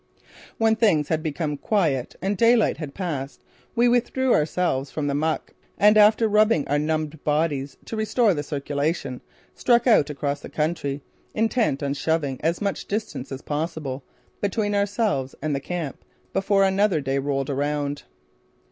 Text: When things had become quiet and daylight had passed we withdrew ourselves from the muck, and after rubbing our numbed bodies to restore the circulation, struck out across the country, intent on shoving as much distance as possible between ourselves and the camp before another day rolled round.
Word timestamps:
When 0.57 0.75
things 0.75 1.09
had 1.09 1.21
become 1.21 1.57
quiet 1.57 2.15
and 2.23 2.35
daylight 2.35 2.77
had 2.77 2.95
passed 2.95 3.39
we 3.75 3.87
withdrew 3.87 4.33
ourselves 4.33 4.89
from 4.89 5.05
the 5.05 5.13
muck, 5.13 5.53
and 5.77 5.95
after 5.95 6.27
rubbing 6.27 6.67
our 6.67 6.79
numbed 6.79 7.23
bodies 7.23 7.77
to 7.85 7.95
restore 7.95 8.33
the 8.33 8.41
circulation, 8.41 9.21
struck 9.53 9.85
out 9.85 10.09
across 10.09 10.39
the 10.39 10.49
country, 10.49 11.03
intent 11.35 11.83
on 11.83 11.93
shoving 11.93 12.41
as 12.41 12.61
much 12.61 12.87
distance 12.87 13.31
as 13.31 13.43
possible 13.43 14.01
between 14.41 14.73
ourselves 14.73 15.35
and 15.39 15.55
the 15.55 15.59
camp 15.59 16.03
before 16.33 16.63
another 16.63 16.99
day 16.99 17.19
rolled 17.19 17.49
round. 17.49 18.01